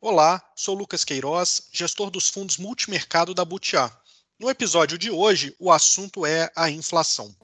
[0.00, 3.90] Olá, sou Lucas Queiroz, gestor dos fundos multimercado da Butiá.
[4.38, 7.34] No episódio de hoje, o assunto é a inflação.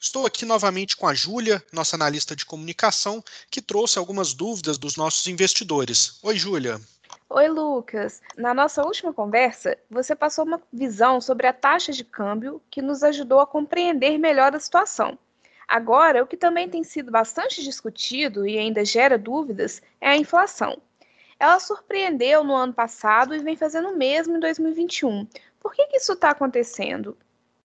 [0.00, 4.94] Estou aqui novamente com a Júlia, nossa analista de comunicação, que trouxe algumas dúvidas dos
[4.94, 6.20] nossos investidores.
[6.22, 6.80] Oi, Júlia.
[7.30, 8.22] Oi, Lucas.
[8.38, 13.02] Na nossa última conversa, você passou uma visão sobre a taxa de câmbio que nos
[13.02, 15.18] ajudou a compreender melhor a situação.
[15.68, 20.80] Agora, o que também tem sido bastante discutido e ainda gera dúvidas é a inflação.
[21.38, 25.28] Ela surpreendeu no ano passado e vem fazendo o mesmo em 2021.
[25.60, 27.14] Por que, que isso está acontecendo?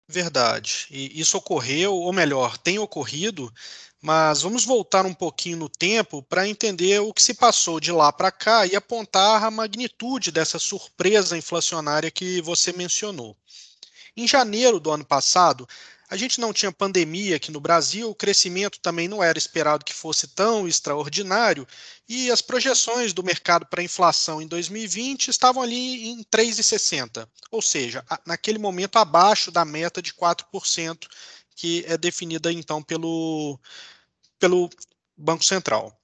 [0.06, 0.86] Verdade.
[0.90, 3.52] E isso ocorreu, ou melhor, tem ocorrido
[4.02, 8.10] mas vamos voltar um pouquinho no tempo para entender o que se passou de lá
[8.12, 13.36] para cá e apontar a magnitude dessa surpresa inflacionária que você mencionou.
[14.16, 15.68] Em janeiro do ano passado,
[16.10, 19.94] a gente não tinha pandemia aqui no Brasil, o crescimento também não era esperado que
[19.94, 21.64] fosse tão extraordinário,
[22.08, 28.04] e as projeções do mercado para inflação em 2020 estavam ali em 3,60, ou seja,
[28.26, 31.06] naquele momento abaixo da meta de 4%
[31.60, 33.60] que é definida então pelo,
[34.38, 34.70] pelo
[35.14, 35.94] Banco Central.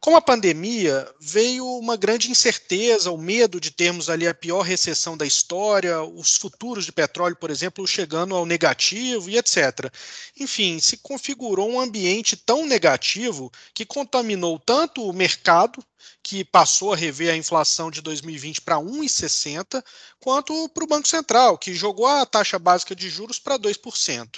[0.00, 5.16] Com a pandemia, veio uma grande incerteza, o medo de termos ali a pior recessão
[5.16, 9.92] da história, os futuros de petróleo, por exemplo, chegando ao negativo e etc.
[10.38, 15.84] Enfim, se configurou um ambiente tão negativo que contaminou tanto o mercado,
[16.22, 19.82] que passou a rever a inflação de 2020 para 1,60,
[20.20, 24.28] quanto para o Banco Central, que jogou a taxa básica de juros para 2%.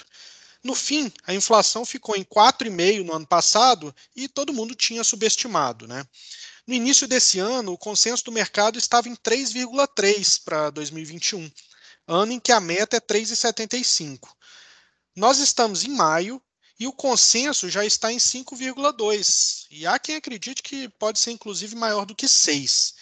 [0.64, 5.86] No fim, a inflação ficou em 4,5% no ano passado e todo mundo tinha subestimado.
[5.86, 6.02] Né?
[6.66, 11.52] No início desse ano, o consenso do mercado estava em 3,3% para 2021,
[12.08, 14.20] ano em que a meta é 3,75%.
[15.14, 16.40] Nós estamos em maio
[16.80, 19.66] e o consenso já está em 5,2%.
[19.70, 22.94] E há quem acredite que pode ser inclusive maior do que 6%.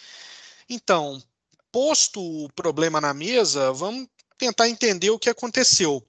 [0.69, 1.23] Então,
[1.71, 6.05] posto o problema na mesa, vamos tentar entender o que aconteceu.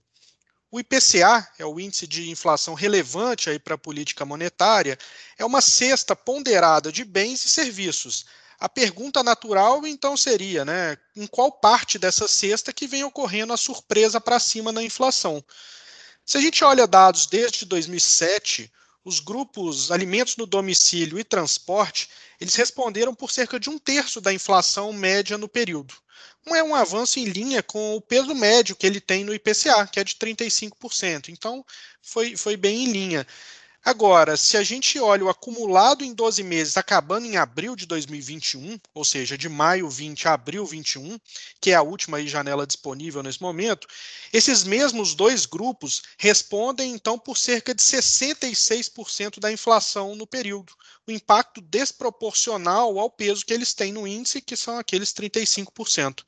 [0.73, 4.97] O IPCA, é o índice de inflação relevante aí para a política monetária,
[5.37, 8.25] é uma cesta ponderada de bens e serviços.
[8.59, 13.57] A pergunta natural então seria, né, em qual parte dessa cesta que vem ocorrendo a
[13.57, 15.45] surpresa para cima na inflação?
[16.25, 18.73] Se a gente olha dados desde 2007,
[19.05, 22.09] os grupos alimentos no domicílio e transporte,
[22.41, 25.93] eles responderam por cerca de um terço da inflação média no período
[26.47, 29.99] é um avanço em linha com o peso médio que ele tem no IPCA, que
[29.99, 31.29] é de 35%.
[31.29, 31.65] Então,
[32.01, 33.27] foi, foi bem em linha.
[33.85, 38.79] Agora, se a gente olha o acumulado em 12 meses, acabando em abril de 2021,
[38.93, 41.19] ou seja, de maio 20 a abril 21,
[41.59, 43.85] que é a última janela disponível nesse momento,
[44.31, 50.71] esses mesmos dois grupos respondem então por cerca de 66% da inflação no período.
[51.05, 56.23] O impacto desproporcional ao peso que eles têm no índice, que são aqueles 35%.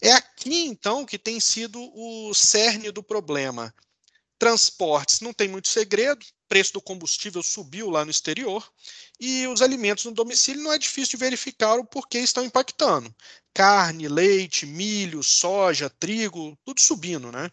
[0.00, 3.74] É aqui então que tem sido o cerne do problema.
[4.42, 8.68] Transportes não tem muito segredo, preço do combustível subiu lá no exterior
[9.20, 13.14] e os alimentos no domicílio não é difícil de verificar o porquê estão impactando.
[13.54, 17.52] Carne, leite, milho, soja, trigo, tudo subindo, né?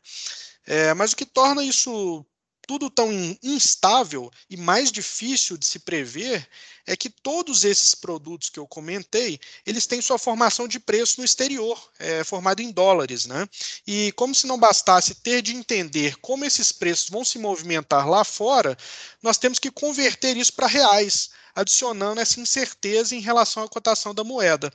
[0.65, 2.25] É, mas o que torna isso
[2.69, 3.09] tudo tão
[3.41, 6.47] instável e mais difícil de se prever
[6.85, 11.25] é que todos esses produtos que eu comentei, eles têm sua formação de preço no
[11.25, 13.49] exterior, é, formado em dólares, né?
[13.87, 18.23] E como se não bastasse ter de entender como esses preços vão se movimentar lá
[18.23, 18.77] fora,
[19.19, 24.23] nós temos que converter isso para reais, adicionando essa incerteza em relação à cotação da
[24.23, 24.71] moeda.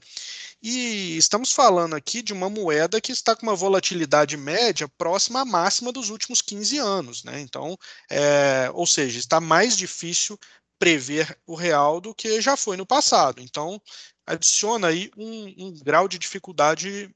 [0.63, 5.45] E estamos falando aqui de uma moeda que está com uma volatilidade média próxima à
[5.45, 7.25] máxima dos últimos 15 anos.
[7.25, 7.41] Né?
[7.41, 7.77] Então,
[8.11, 10.39] é, ou seja, está mais difícil
[10.79, 13.41] prever o real do que já foi no passado.
[13.41, 13.81] Então,
[14.27, 17.11] adiciona aí um, um grau de dificuldade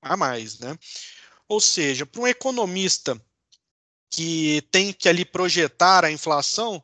[0.00, 0.58] a mais.
[0.58, 0.78] Né?
[1.46, 3.20] Ou seja, para um economista
[4.10, 6.82] que tem que ali projetar a inflação,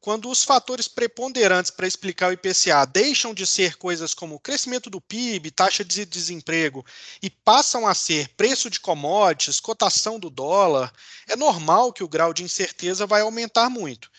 [0.00, 5.00] quando os fatores preponderantes para explicar o IPCA deixam de ser coisas como crescimento do
[5.00, 6.84] PIB, taxa de desemprego
[7.22, 10.90] e passam a ser preço de commodities, cotação do dólar,
[11.28, 14.10] é normal que o grau de incerteza vai aumentar muito.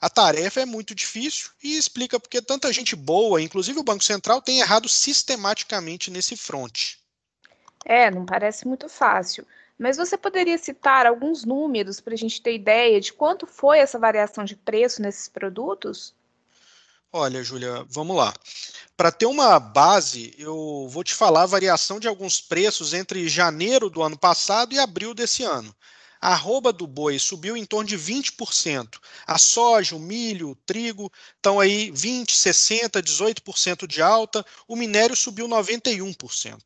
[0.00, 4.40] A tarefa é muito difícil e explica porque tanta gente boa, inclusive o Banco Central,
[4.42, 6.98] tem errado sistematicamente nesse fronte.
[7.84, 9.46] É, não parece muito fácil.
[9.78, 13.98] Mas você poderia citar alguns números para a gente ter ideia de quanto foi essa
[13.98, 16.14] variação de preço nesses produtos?
[17.12, 18.34] Olha, Júlia, vamos lá.
[18.96, 23.88] Para ter uma base, eu vou te falar a variação de alguns preços entre janeiro
[23.88, 25.74] do ano passado e abril desse ano.
[26.20, 28.98] A arroba do boi subiu em torno de 20%.
[29.24, 34.44] A soja, o milho, o trigo estão aí 20, 60, 18% de alta.
[34.66, 36.58] O minério subiu 91%.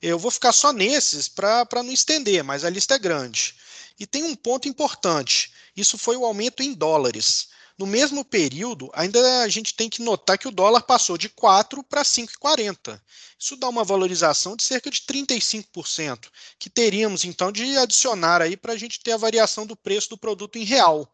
[0.00, 3.54] Eu vou ficar só nesses para não estender, mas a lista é grande.
[3.98, 7.48] E tem um ponto importante: isso foi o aumento em dólares.
[7.76, 11.82] No mesmo período, ainda a gente tem que notar que o dólar passou de 4
[11.84, 13.00] para 5,40.
[13.38, 16.28] Isso dá uma valorização de cerca de 35%,
[16.58, 20.18] que teríamos então de adicionar aí para a gente ter a variação do preço do
[20.18, 21.08] produto em real.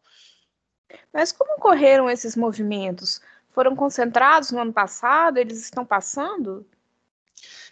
[1.13, 3.21] Mas como ocorreram esses movimentos?
[3.51, 5.37] Foram concentrados no ano passado?
[5.37, 6.67] Eles estão passando?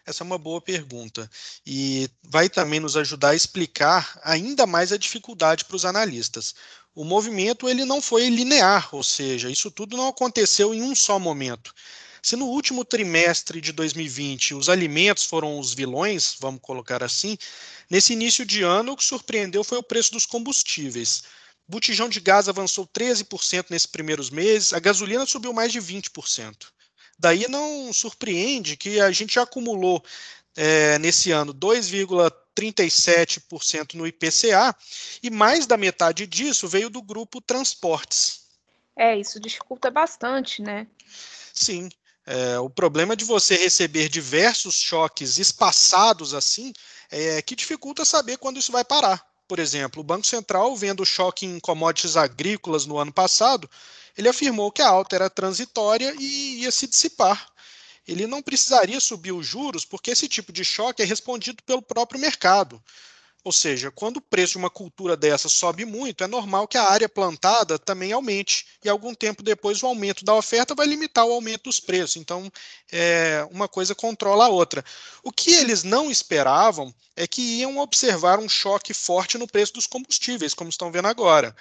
[0.05, 1.29] Essa é uma boa pergunta
[1.65, 6.53] e vai também nos ajudar a explicar ainda mais a dificuldade para os analistas.
[6.93, 11.17] O movimento ele não foi linear, ou seja, isso tudo não aconteceu em um só
[11.17, 11.73] momento.
[12.21, 17.37] Se no último trimestre de 2020 os alimentos foram os vilões, vamos colocar assim,
[17.89, 21.23] nesse início de ano o que surpreendeu foi o preço dos combustíveis.
[21.67, 26.73] O botijão de gás avançou 13% nesses primeiros meses, a gasolina subiu mais de 20%.
[27.17, 30.03] Daí não surpreende que a gente acumulou
[30.55, 34.75] é, nesse ano 2,37% no IPCA
[35.21, 38.43] e mais da metade disso veio do grupo transportes.
[38.95, 40.85] É, isso dificulta bastante, né?
[41.53, 41.89] Sim.
[42.25, 46.71] É, o problema de você receber diversos choques espaçados assim
[47.11, 49.21] é que dificulta saber quando isso vai parar.
[49.47, 53.69] Por exemplo, o Banco Central, vendo o choque em commodities agrícolas no ano passado,
[54.17, 57.47] ele afirmou que a alta era transitória e ia se dissipar.
[58.07, 62.19] Ele não precisaria subir os juros, porque esse tipo de choque é respondido pelo próprio
[62.19, 62.81] mercado.
[63.45, 66.89] Ou seja, quando o preço de uma cultura dessa sobe muito, é normal que a
[66.89, 68.65] área plantada também aumente.
[68.83, 72.15] E algum tempo depois, o aumento da oferta vai limitar o aumento dos preços.
[72.15, 72.49] Então,
[72.89, 74.83] é, uma coisa controla a outra.
[75.21, 79.87] O que eles não esperavam é que iam observar um choque forte no preço dos
[79.87, 81.53] combustíveis, como estão vendo agora.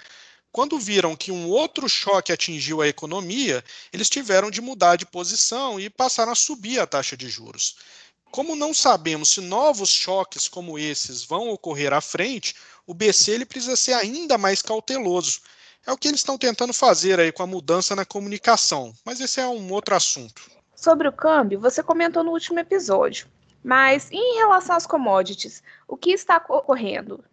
[0.53, 5.79] Quando viram que um outro choque atingiu a economia, eles tiveram de mudar de posição
[5.79, 7.75] e passaram a subir a taxa de juros.
[8.29, 12.53] Como não sabemos se novos choques como esses vão ocorrer à frente,
[12.85, 15.41] o BC ele precisa ser ainda mais cauteloso.
[15.87, 19.41] É o que eles estão tentando fazer aí com a mudança na comunicação, mas esse
[19.41, 20.51] é um outro assunto.
[20.75, 23.27] Sobre o câmbio, você comentou no último episódio.
[23.63, 27.23] Mas em relação às commodities, o que está ocorrendo?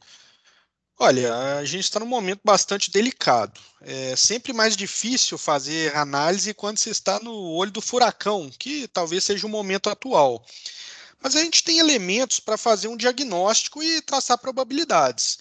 [1.02, 3.58] Olha, a gente está num momento bastante delicado.
[3.80, 9.24] É sempre mais difícil fazer análise quando se está no olho do furacão, que talvez
[9.24, 10.44] seja o momento atual.
[11.18, 15.38] Mas a gente tem elementos para fazer um diagnóstico e traçar probabilidades.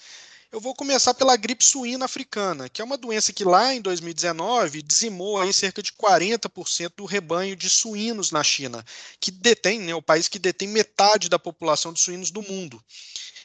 [0.49, 4.81] Eu vou começar pela gripe suína africana, que é uma doença que lá em 2019
[4.81, 8.83] dizimou aí cerca de 40% do rebanho de suínos na China,
[9.19, 12.81] que detém, né, o país que detém metade da população de suínos do mundo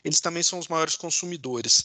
[0.05, 1.85] eles também são os maiores consumidores.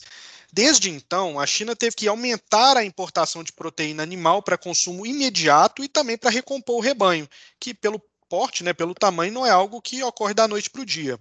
[0.52, 5.82] Desde então, a China teve que aumentar a importação de proteína animal para consumo imediato
[5.82, 7.28] e também para recompor o rebanho,
[7.58, 10.86] que pelo porte, né, pelo tamanho, não é algo que ocorre da noite para o
[10.86, 11.18] dia.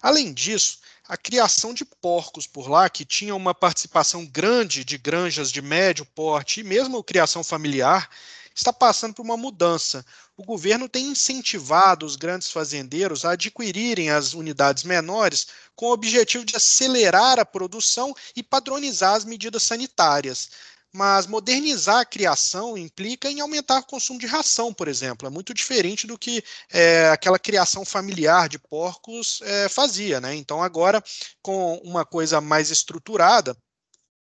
[0.00, 5.50] Além disso, a criação de porcos por lá, que tinha uma participação grande de granjas
[5.50, 8.08] de médio porte e mesmo criação familiar,
[8.54, 10.04] está passando por uma mudança.
[10.36, 16.44] O governo tem incentivado os grandes fazendeiros a adquirirem as unidades menores com o objetivo
[16.44, 20.50] de acelerar a produção e padronizar as medidas sanitárias.
[20.92, 25.26] Mas modernizar a criação implica em aumentar o consumo de ração, por exemplo.
[25.26, 30.20] É muito diferente do que é, aquela criação familiar de porcos é, fazia.
[30.20, 30.34] Né?
[30.34, 31.02] Então, agora,
[31.40, 33.56] com uma coisa mais estruturada,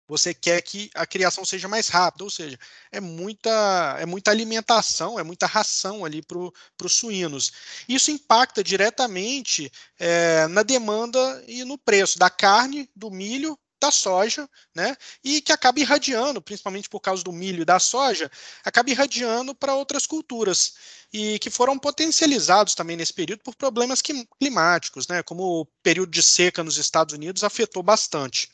[0.09, 2.57] você quer que a criação seja mais rápida, ou seja,
[2.91, 6.39] é muita, é muita alimentação, é muita ração ali para
[6.83, 7.51] os suínos.
[7.87, 14.49] Isso impacta diretamente é, na demanda e no preço da carne, do milho, da soja,
[14.75, 14.95] né?
[15.23, 18.29] E que acaba irradiando, principalmente por causa do milho e da soja,
[18.63, 20.73] acaba irradiando para outras culturas
[21.13, 24.01] e que foram potencializados também nesse período por problemas
[24.39, 25.23] climáticos, né?
[25.23, 28.49] Como o período de seca nos Estados Unidos afetou bastante.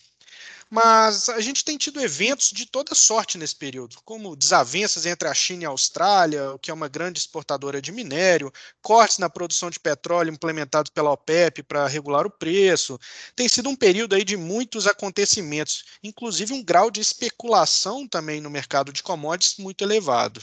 [0.70, 5.34] Mas a gente tem tido eventos de toda sorte nesse período, como desavenças entre a
[5.34, 9.80] China e a Austrália, que é uma grande exportadora de minério, cortes na produção de
[9.80, 13.00] petróleo implementados pela OPEP para regular o preço.
[13.36, 18.50] Tem sido um período aí de muitos acontecimentos, inclusive um grau de especulação também no
[18.50, 20.42] mercado de commodities muito elevado.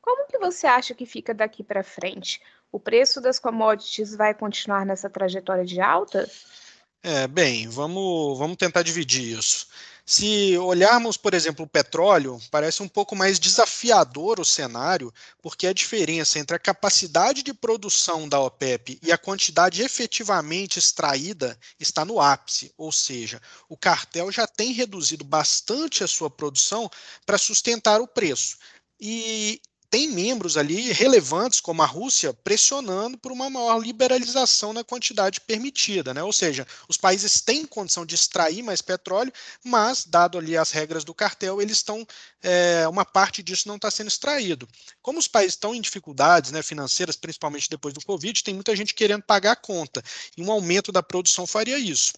[0.00, 2.40] Como que você acha que fica daqui para frente?
[2.72, 6.28] O preço das commodities vai continuar nessa trajetória de alta?
[7.04, 9.66] É, bem, vamos, vamos tentar dividir isso.
[10.06, 15.72] Se olharmos, por exemplo, o petróleo, parece um pouco mais desafiador o cenário, porque a
[15.72, 22.20] diferença entre a capacidade de produção da OPEP e a quantidade efetivamente extraída está no
[22.20, 26.88] ápice, ou seja, o cartel já tem reduzido bastante a sua produção
[27.26, 28.58] para sustentar o preço.
[29.00, 29.60] E
[29.92, 36.14] tem membros ali relevantes, como a Rússia, pressionando por uma maior liberalização na quantidade permitida,
[36.14, 36.22] né?
[36.22, 39.30] Ou seja, os países têm condição de extrair mais petróleo,
[39.62, 42.06] mas, dado ali as regras do cartel, eles estão,
[42.42, 44.66] é, uma parte disso não está sendo extraído.
[45.02, 48.94] Como os países estão em dificuldades né, financeiras, principalmente depois do Covid, tem muita gente
[48.94, 50.02] querendo pagar a conta,
[50.38, 52.14] e um aumento da produção faria isso.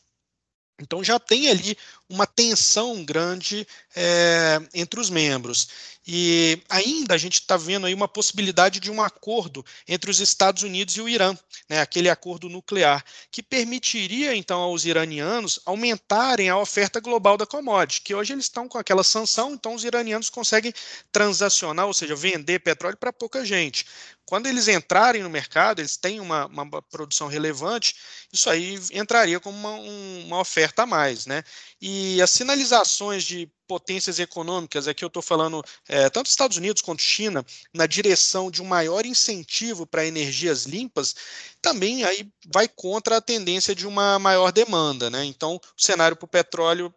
[0.81, 1.76] Então já tem ali
[2.08, 5.68] uma tensão grande é, entre os membros.
[6.06, 10.62] E ainda a gente está vendo aí uma possibilidade de um acordo entre os Estados
[10.62, 11.34] Unidos e o Irã,
[11.66, 18.02] né, aquele acordo nuclear, que permitiria então aos iranianos aumentarem a oferta global da commodity,
[18.02, 20.75] que hoje eles estão com aquela sanção, então os iranianos conseguem
[21.11, 23.87] transacionar, ou seja, vender petróleo para pouca gente.
[24.26, 27.94] Quando eles entrarem no mercado, eles têm uma, uma produção relevante,
[28.32, 31.26] isso aí entraria como uma, um, uma oferta a mais.
[31.26, 31.44] Né?
[31.86, 37.02] E as sinalizações de potências econômicas, aqui eu estou falando é, tanto Estados Unidos quanto
[37.02, 41.14] China, na direção de um maior incentivo para energias limpas,
[41.60, 45.10] também aí vai contra a tendência de uma maior demanda.
[45.10, 45.26] Né?
[45.26, 46.90] Então, o cenário para o petróleo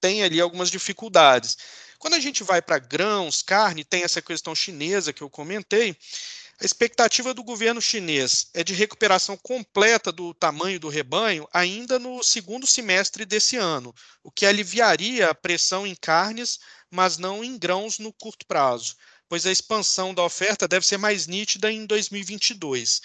[0.00, 1.56] tem ali algumas dificuldades.
[1.96, 5.96] Quando a gente vai para grãos, carne, tem essa questão chinesa que eu comentei.
[6.62, 12.22] A expectativa do governo chinês é de recuperação completa do tamanho do rebanho ainda no
[12.22, 13.92] segundo semestre desse ano,
[14.22, 18.94] o que aliviaria a pressão em carnes, mas não em grãos no curto prazo,
[19.28, 23.02] pois a expansão da oferta deve ser mais nítida em 2022.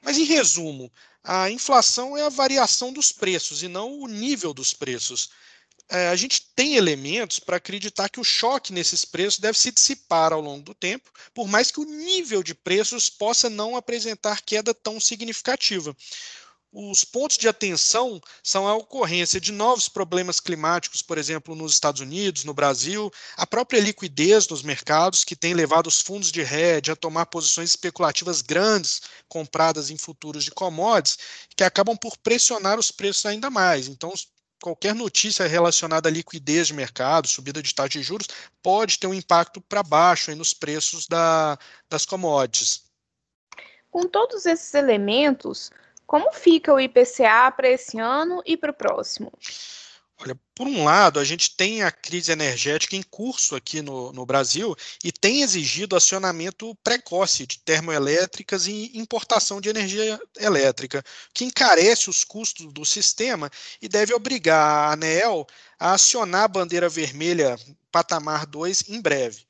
[0.00, 0.88] Mas, em resumo,
[1.24, 5.28] a inflação é a variação dos preços e não o nível dos preços
[5.92, 10.32] é, a gente tem elementos para acreditar que o choque nesses preços deve se dissipar
[10.32, 14.72] ao longo do tempo, por mais que o nível de preços possa não apresentar queda
[14.72, 15.94] tão significativa.
[16.74, 22.00] Os pontos de atenção são a ocorrência de novos problemas climáticos, por exemplo, nos Estados
[22.00, 26.90] Unidos, no Brasil, a própria liquidez nos mercados, que tem levado os fundos de hedge
[26.90, 31.18] a tomar posições especulativas grandes compradas em futuros de commodities,
[31.54, 33.86] que acabam por pressionar os preços ainda mais.
[33.86, 34.10] Então,
[34.62, 38.28] qualquer notícia relacionada à liquidez de mercado, subida de taxa de juros,
[38.62, 41.58] pode ter um impacto para baixo nos preços da,
[41.90, 42.84] das commodities.
[43.90, 45.70] Com todos esses elementos,
[46.06, 49.32] como fica o IPCA para esse ano e para o próximo?
[50.24, 54.24] Olha, por um lado, a gente tem a crise energética em curso aqui no, no
[54.24, 61.02] Brasil e tem exigido acionamento precoce de termoelétricas e importação de energia elétrica,
[61.34, 63.50] que encarece os custos do sistema
[63.80, 65.44] e deve obrigar a ANEEL
[65.76, 67.58] a acionar a bandeira vermelha
[67.90, 69.44] patamar 2 em breve.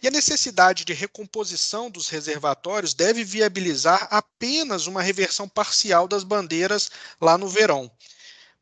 [0.00, 6.92] E a necessidade de recomposição dos reservatórios deve viabilizar apenas uma reversão parcial das bandeiras
[7.20, 7.90] lá no verão.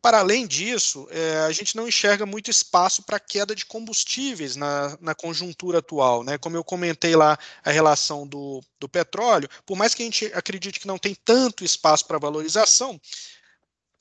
[0.02, 4.96] Para além disso, é, a gente não enxerga muito espaço para queda de combustíveis na,
[5.00, 6.24] na conjuntura atual.
[6.24, 6.38] Né?
[6.38, 10.80] Como eu comentei lá a relação do, do petróleo, por mais que a gente acredite
[10.80, 12.98] que não tem tanto espaço para valorização,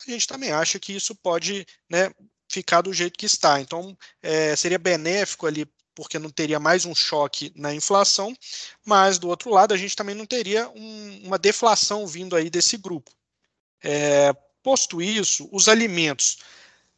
[0.08, 2.12] a gente também acha que isso pode né,
[2.50, 3.60] ficar do jeito que está.
[3.60, 8.34] Então, é, seria benéfico ali porque não teria mais um choque na inflação,
[8.86, 12.78] mas do outro lado a gente também não teria um, uma deflação vindo aí desse
[12.78, 13.12] grupo.
[13.84, 14.34] É,
[14.70, 16.38] Posto isso, os alimentos,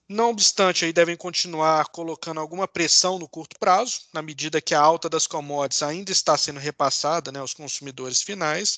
[0.06, 4.82] não obstante, aí devem continuar colocando alguma pressão no curto prazo, na medida que a
[4.82, 8.78] alta das commodities ainda está sendo repassada né, aos consumidores finais.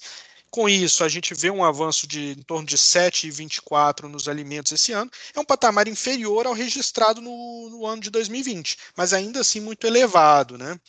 [0.51, 4.91] Com isso, a gente vê um avanço de em torno de 7,24 nos alimentos esse
[4.91, 5.09] ano.
[5.35, 9.88] É um patamar inferior ao registrado no, no ano de 2020, mas ainda assim muito
[9.88, 10.55] elevado.
[10.55, 10.79] Né?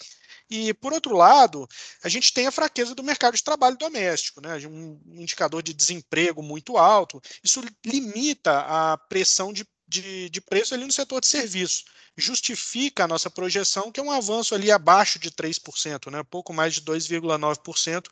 [0.55, 1.67] E, por outro lado,
[2.01, 4.57] a gente tem a fraqueza do mercado de trabalho doméstico, né?
[4.69, 7.21] um indicador de desemprego muito alto.
[7.43, 11.83] Isso limita a pressão de, de, de preço ali no setor de serviço.
[12.17, 16.23] Justifica a nossa projeção, que é um avanço ali abaixo de 3%, né?
[16.23, 18.07] pouco mais de 2,9%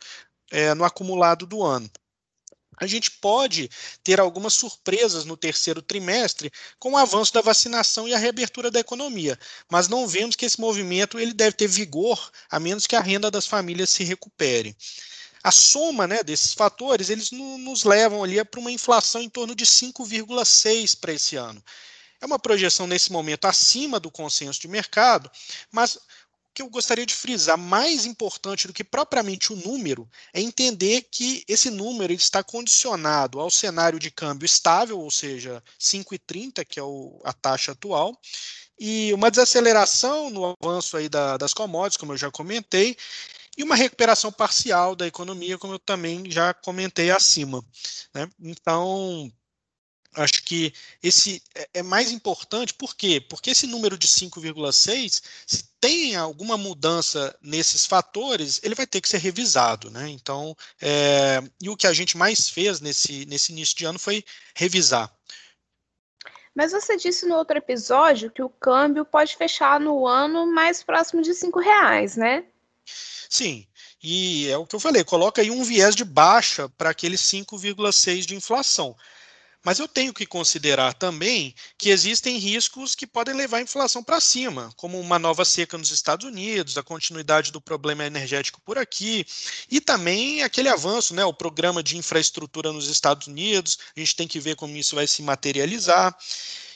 [0.50, 1.88] é, no acumulado do ano
[2.79, 3.71] a gente pode
[4.02, 8.81] ter algumas surpresas no terceiro trimestre com o avanço da vacinação e a reabertura da
[8.81, 9.38] economia,
[9.71, 13.31] mas não vemos que esse movimento ele deve ter vigor a menos que a renda
[13.31, 14.76] das famílias se recupere.
[15.45, 19.67] A soma né, desses fatores eles nos levam ali para uma inflação em torno de
[19.67, 21.62] 5,6 para esse ano.
[22.21, 25.29] É uma projeção nesse momento acima do consenso de mercado,
[25.73, 25.99] mas
[26.54, 31.44] que eu gostaria de frisar, mais importante do que propriamente o número, é entender que
[31.49, 37.21] esse número está condicionado ao cenário de câmbio estável, ou seja, 5,30, que é o,
[37.25, 38.18] a taxa atual,
[38.78, 42.97] e uma desaceleração no avanço aí da, das commodities, como eu já comentei,
[43.56, 47.64] e uma recuperação parcial da economia, como eu também já comentei acima.
[48.14, 48.28] Né?
[48.40, 49.30] Então,
[50.14, 53.21] acho que esse é, é mais importante, por quê?
[53.21, 59.09] Porque esse número de 5,6, se tem alguma mudança nesses fatores, ele vai ter que
[59.09, 60.09] ser revisado, né?
[60.09, 64.25] Então, é, e o que a gente mais fez nesse, nesse início de ano foi
[64.54, 65.12] revisar.
[66.54, 71.23] Mas você disse no outro episódio que o câmbio pode fechar no ano mais próximo
[71.23, 72.45] de cinco reais, né?
[72.85, 73.66] Sim,
[74.02, 78.26] e é o que eu falei, coloca aí um viés de baixa para aquele 5,6
[78.26, 78.95] de inflação.
[79.64, 84.21] Mas eu tenho que considerar também que existem riscos que podem levar a inflação para
[84.21, 89.25] cima, como uma nova seca nos Estados Unidos, a continuidade do problema energético por aqui,
[89.71, 94.26] e também aquele avanço, né, o programa de infraestrutura nos Estados Unidos, a gente tem
[94.26, 96.16] que ver como isso vai se materializar.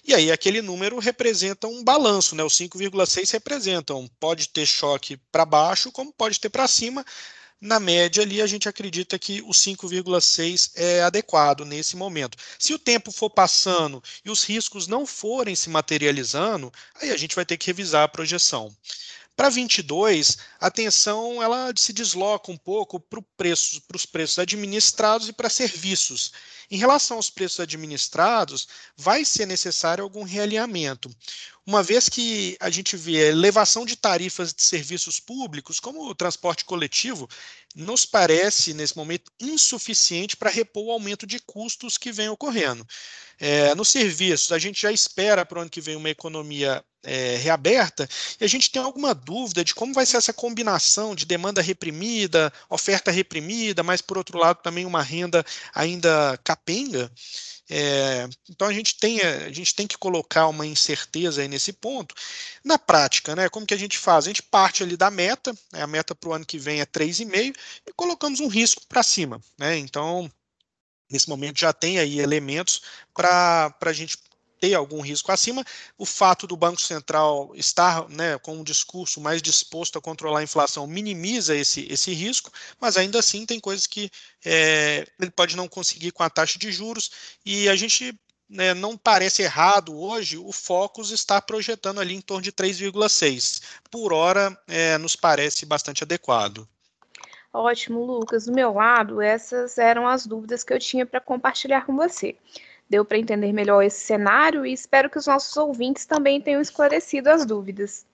[0.05, 2.45] E aí aquele número representa um balanço, né?
[2.45, 7.05] O 5,6 representam, pode ter choque para baixo, como pode ter para cima.
[7.61, 12.37] Na média ali a gente acredita que o 5,6 é adequado nesse momento.
[12.59, 16.71] Se o tempo for passando e os riscos não forem se materializando,
[17.01, 18.75] aí a gente vai ter que revisar a projeção.
[19.35, 25.33] Para 22, a atenção ela se desloca um pouco para preço, os preços administrados e
[25.33, 26.33] para serviços.
[26.71, 31.11] Em relação aos preços administrados, vai ser necessário algum realinhamento
[31.67, 36.65] uma vez que a gente vê elevação de tarifas de serviços públicos, como o transporte
[36.65, 37.29] coletivo,
[37.75, 42.87] nos parece, nesse momento, insuficiente para repor o aumento de custos que vem ocorrendo.
[43.39, 47.37] É, nos serviços, a gente já espera para o ano que vem uma economia é,
[47.37, 48.09] reaberta,
[48.41, 52.53] e a gente tem alguma dúvida de como vai ser essa combinação de demanda reprimida,
[52.71, 55.45] oferta reprimida, mas, por outro lado, também uma renda
[55.75, 57.11] ainda capenga.
[57.69, 62.15] É, então a gente, tem, a gente tem que colocar uma incerteza aí nesse ponto.
[62.65, 64.25] Na prática, né, como que a gente faz?
[64.25, 66.87] A gente parte ali da meta, né, a meta para o ano que vem é
[66.87, 67.55] 3,5
[67.87, 69.41] e colocamos um risco para cima.
[69.59, 69.77] Né?
[69.79, 70.31] Então,
[71.11, 72.83] nesse momento já tem aí elementos
[73.13, 74.17] para a gente
[74.61, 75.65] ter algum risco acima.
[75.99, 80.45] O fato do Banco Central estar né, com um discurso mais disposto a controlar a
[80.45, 84.11] inflação minimiza esse, esse risco, mas ainda assim tem coisas que
[84.45, 87.11] é, ele pode não conseguir com a taxa de juros,
[87.45, 92.43] e a gente né, não parece errado hoje o Focus está projetando ali em torno
[92.43, 93.63] de 3,6.
[93.91, 96.69] Por hora, é, nos parece bastante adequado.
[97.53, 98.45] Ótimo, Lucas.
[98.45, 102.37] Do meu lado, essas eram as dúvidas que eu tinha para compartilhar com você
[102.89, 107.31] deu para entender melhor esse cenário e espero que os nossos ouvintes também tenham esclarecido
[107.31, 108.07] as dúvidas.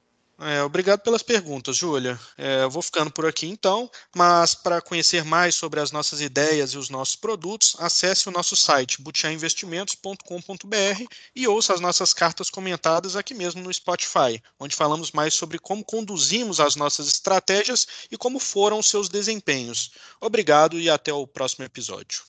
[0.45, 2.19] É, obrigado pelas perguntas, Júlia.
[2.37, 6.79] É, vou ficando por aqui então, mas para conhecer mais sobre as nossas ideias e
[6.79, 11.05] os nossos produtos, acesse o nosso site butiainvestimentos.com.br
[11.37, 15.85] e ouça as nossas cartas comentadas aqui mesmo no Spotify, onde falamos mais sobre como
[15.85, 19.93] conduzimos as nossas estratégias e como foram os seus desempenhos.
[20.21, 22.21] Obrigado e até o próximo episódio.